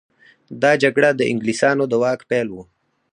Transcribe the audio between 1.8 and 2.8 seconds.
د واک پیل و.